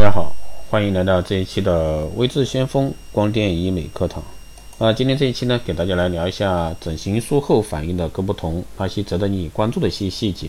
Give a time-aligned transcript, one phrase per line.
[0.00, 0.34] 大家好，
[0.70, 4.24] 欢迎来到这一期的微智先锋光电医美课堂。
[4.78, 10.48] 啊，今天这一期呢，给大家来聊一下整形术后反应的各不同，那些值得你关注的一些细节。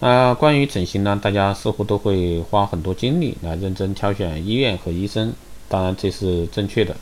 [0.00, 5.34] 那关于整形呢，大家似乎都会花很多精力来认真挑选医院和医生，
[5.68, 6.96] 当然这是正确的。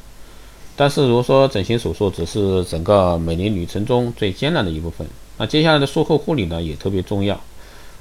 [0.75, 5.07] 但是如果说整形手术只是整个美丽旅程中最艰难的一部分，
[5.39, 7.41] 那接下来的术后护理呢，也特别重要。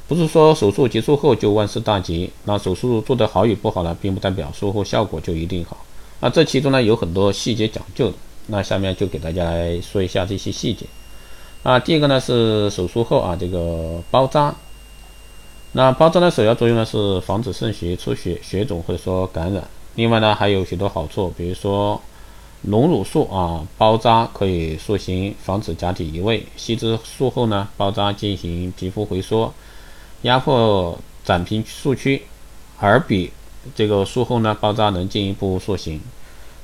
[0.08, 5.78] 不是说手术结束后就万事大吉，那手术做得好与不好呢，并不代表术后效果就一定好。
[6.20, 8.12] 那这其中呢有很多细节讲究，
[8.48, 10.86] 那下面就给大家来说一下这些细节。
[11.64, 14.54] 啊，第一个呢是手术后啊这个包扎，
[15.72, 19.64] 那包扎的首要作用呢是防止渗血、出血、血肿或者说感染。
[19.96, 22.02] 另外呢还有许多好处，比如说
[22.64, 29.54] 隆乳术啊包扎可以塑形，防止假体移位；吸脂术后呢包扎进行皮肤回缩。
[30.24, 32.24] 压迫展平术区，
[32.80, 33.32] 而比
[33.76, 36.02] 这个术后呢包扎能进一步塑形。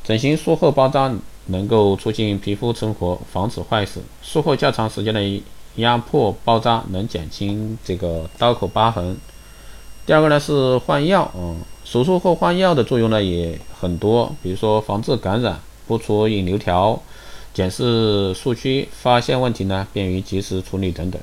[0.04, 1.14] 整形术后包扎
[1.48, 4.02] 能够促进皮肤存活，防止坏死。
[4.22, 5.44] 术后较长时间的
[5.76, 9.18] 压迫包扎能减轻这个刀口疤痕。
[10.06, 17.02] 第二个呢是换药，嗯，手术后换药的作用呢也很多，比如说防治感染、不出引流条、
[17.54, 21.22] 检视术区、发现问题呢便于及时处理等等。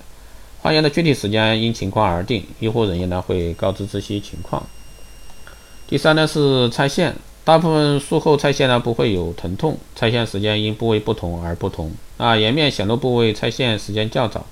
[0.65, 4.67] 换药的具体时间因情况而定，医护人员呢会告知这些情况。
[5.87, 11.93] 第三呢是拆线，大部分术后拆线呢不会有疼痛，拆线时间因部位不同而不同。
[12.17, 14.47] 啊，颜面显露部位拆线时间较早，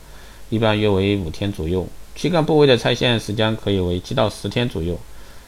[0.50, 1.80] 一般约为五天左右；
[2.14, 4.94] 躯干部位的拆线时间可以为七到十天左右；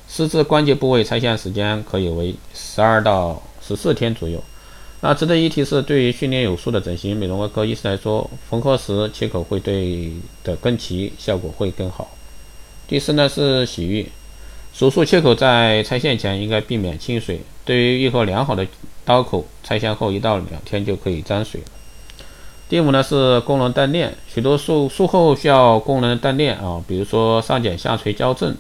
[0.09, 4.43] 四肢关节部位拆线时间可以为十二到十四天左右。
[5.07, 10.11] 那值得一提是，对于训练有素的整形美容外科医师来说，缝合时切口会对
[10.43, 12.17] 的更齐，效果会更好。
[12.89, 14.09] 第四呢是洗浴，
[14.73, 17.43] 手术切口在拆线前应该避免清水。
[17.67, 18.67] 对于愈合良好的
[19.05, 21.61] 刀口，拆线后一到两天就可以沾水。
[22.71, 28.57] 第五呢是功能锻炼，许多术术后需要功能锻炼啊，比如说上睑下垂矫正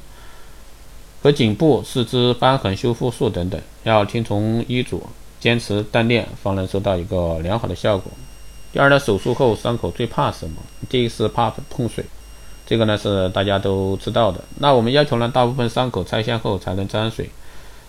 [1.22, 5.02] 和颈部、四肢瘢痕修复术等等，要听从医嘱。
[5.44, 8.10] 坚持锻炼，方能收到一个良好的效果。
[8.72, 10.56] 第二呢，手术后伤口最怕什么？
[10.88, 12.02] 第一是怕碰水，
[12.66, 14.42] 这个呢是大家都知道的。
[14.60, 17.28] 那我们要求呢，大部分伤口拆线后才能沾水，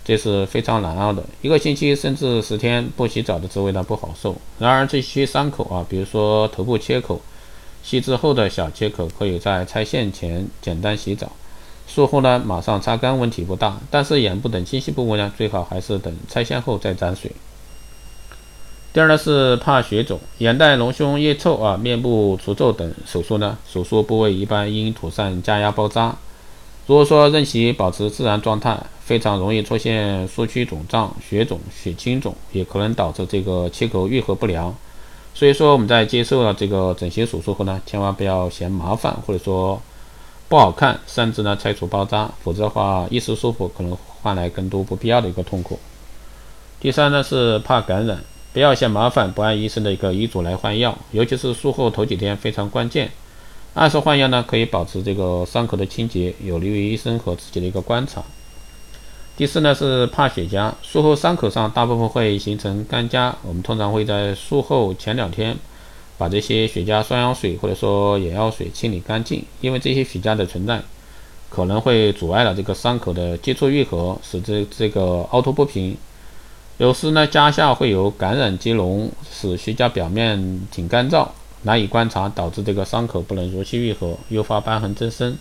[0.04, 1.24] 这是非常难熬的。
[1.42, 4.36] 一个星期甚至十天不洗澡的滋味呢不好受。
[4.60, 7.22] 然而这些伤口啊，比如说头部切口、
[7.82, 11.32] 细致后的小切口，可以在拆线前简单洗澡。
[11.88, 17.32] 术后呢，马上擦干问题不大，但是眼部等清晰部位呢，最好还是等拆线后再沾水。
[18.96, 26.16] 第二呢是怕血肿，眼袋、隆胸、腋臭啊、面部除皱等手术呢，手术部位一般应妥善加压包扎。
[26.88, 34.74] 如果说任其保持自然状态，非常容易出现术区肿胀、血肿、血清肿，也可能导致这个切口愈合不良。
[35.34, 39.82] 所以说我们在接受了这个整形手术后呢，千万不要嫌麻烦，或者说。
[40.48, 45.78] 不好看，甚至呢拆除包扎，否则的话一时舒服可能换来更多不必要的一个痛苦。
[46.80, 48.24] 第三呢是怕感染，
[48.56, 53.12] 不要嫌麻烦，不按医生的一个医嘱来换药，尤其是术后头几天非常关键。
[53.74, 58.24] 按时换药呢可以保持这个伤口的清洁，有利于医生和自己的一个观察。
[59.36, 65.58] 第四呢是怕血痂，术后伤口上大部分会形成干痂，我们通常会在术后前两天。
[66.18, 70.82] 把这些血痂双氧水或者说眼药水清理干净，因为这些血痂的存在
[71.50, 75.98] 可能会阻碍了这个伤口的接触愈合，使这这个凹凸不平。
[76.78, 81.26] 有时呢，痂下会有感染接脓，使血痂表面挺干燥，
[81.62, 85.38] 难以观察，导致这个伤口不能如期愈合，诱发瘢痕增生。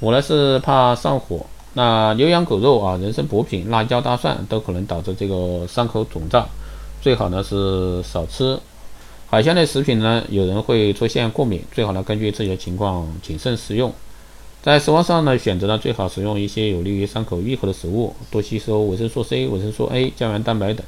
[0.00, 6.46] 我呢是怕上火，那牛羊狗肉啊、人参补品、辣椒、大蒜都可能导致这个伤口肿胀，
[7.00, 8.58] 最好呢是少吃。
[9.30, 13.90] 海鲜类食品呢，有人会出现过敏，最好呢根据自己的情况谨慎食用。
[14.62, 20.84] 在食物上呢，选择呢最好使用一些有利于伤口愈合的食物，多吸收维生素 C、维生素 A、胶原蛋白等，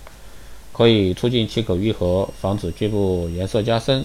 [0.74, 4.04] 可以促进切口愈合，防止局部颜色加深。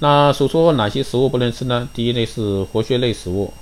[0.00, 1.88] 那手术后哪些食物不能吃呢？
[1.94, 3.52] 第一类是活血类食物。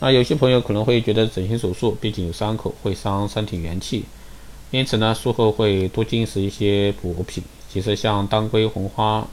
[0.00, 4.04] 那有些朋友可能会觉得整形手术毕竟有伤口，会伤身体元气，
[4.70, 7.44] 因此呢术后会多进食一些补品。
[7.70, 9.26] 其实像当归、红花、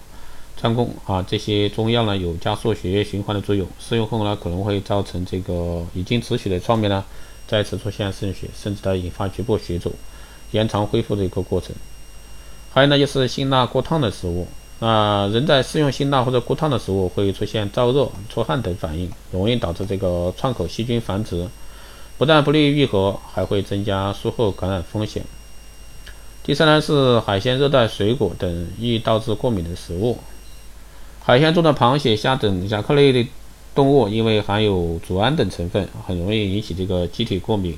[0.62, 3.68] 川芎啊这些中药呢，有加速血液循环的作用。
[3.80, 7.04] 使用后呢，可能会造成这个已经止血的创面呢，
[7.48, 9.92] 再次出现渗血，甚至呢引发局部血肿，
[10.52, 11.76] 延长恢复的一个过程。
[12.72, 14.48] 还有呢，就是辛辣过烫的食物。
[14.80, 21.48] 啊，人在食用辛辣或者过烫的食物，会出现燥热、出汗等反应，容易导致这个创口细菌繁殖。
[22.18, 25.24] 不但不利于愈合，还会增加术后感染风险。
[26.44, 30.18] 第三呢是海鲜、热带水果等易导致过敏的食物。
[31.24, 33.30] 海鲜中的螃蟹、虾等甲壳类的
[33.76, 37.78] 动物，因为含有组胺等成分，很容易引起这个机体过敏。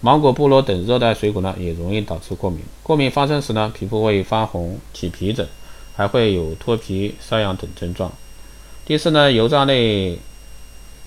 [0.00, 2.60] 芒果、菠萝等热带水果呢，也容易导致过敏。
[2.82, 5.46] 过敏发生时呢，皮肤会发红、起皮疹，
[5.94, 8.10] 还会有脱皮、瘙痒等症状。
[8.84, 10.18] 第四呢，油炸类、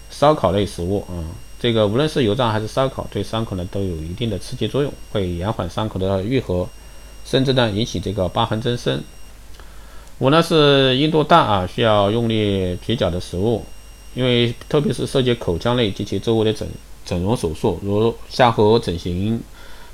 [0.10, 1.28] 烧烤类食物啊，
[1.60, 6.66] 这个无论是油炸还是烧烤，对伤口呢都有一定的刺激作用，会延缓伤口的愈合。
[7.26, 9.04] 甚至呢引起这个疤痕增生。
[10.20, 13.64] 五呢是硬度大啊，需要用力咀嚼的食物，
[14.14, 16.66] 因为特别是涉及口腔内及其周围的整
[17.06, 19.42] 整容手术，如下颌整形、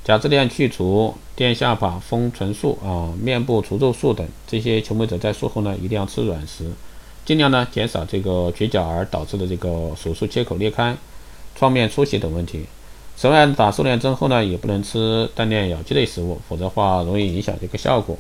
[0.03, 6.69] 假自恋去除、垫下巴、丰唇术啊、面部除皱术等，这些求美者在术后呢一定要吃软食，
[7.25, 10.95] 尽量呢减少这个绝角而导致的这个手术切口裂开、
[11.55, 12.65] 创面出血等问题。
[13.17, 18.15] 此外，打瘦脸针后呢，也不能吃单链咬肌类食物，否则话容易影响这个效果。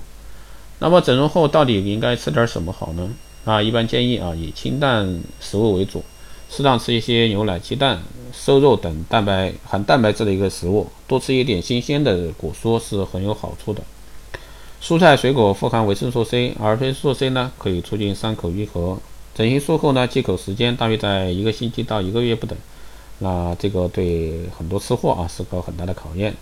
[0.81, 3.07] 那么整容后到底应该吃点什么好呢？
[3.45, 6.03] 啊，一般建议啊，以清淡食物为主，
[6.49, 8.01] 适当吃一些牛奶、鸡蛋、
[8.33, 13.83] 瘦肉等蛋白含蛋白质的一个食物，多吃一点新鲜的果蔬是很有好处的。
[14.81, 18.97] 蔬菜水果富含维生素 C，而维生素 C 呢，可以促进伤口愈合。
[19.35, 22.57] 整形术后呢，忌口时间大约在一个星期到一个月不等。
[23.19, 26.33] 那这个对很多吃货啊是个很大的考验，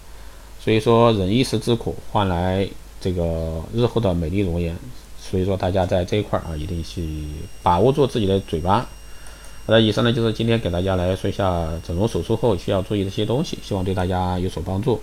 [0.64, 2.66] 所以说忍一时之苦换来
[3.00, 4.76] 这个日后的美丽容颜，
[5.20, 7.26] 所以说大家在这一块儿啊一定去
[7.64, 8.88] 把握住自己的嘴巴。
[9.66, 15.00] 好的，以上呢就是今天给大家来说一下整容手术后需要注意的一些东西，希望对大家有所帮助。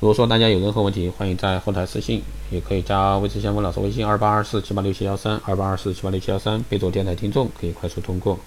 [0.00, 2.22] 如果说大家有任何问题，欢迎在后台私信，
[2.52, 8.38] 也可以加微之相锋老师微信二八二四七八六七幺三二八二四七八六七幺三，备注电台听众，可以快速通过。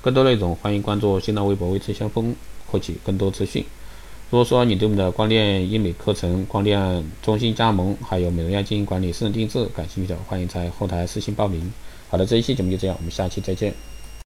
[0.00, 2.34] 更多内容，欢迎关注新浪微博“微知先锋”，
[2.66, 3.62] 获取更多资讯。
[4.34, 11.72] 如果说你对我们的光电医美课程、光电中心加盟，还有美容院经营管理、私人定制感兴趣的，欢迎在后台私信报名。
[12.08, 13.72] 好的，这一期节目就这样，我们下期再见。